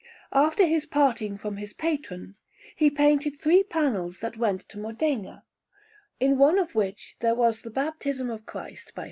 [0.33, 2.33] After his parting from his patron,
[2.75, 5.43] he painted three panels that went to Modena,
[6.19, 8.99] in one of which there was the Baptism of Christ by S.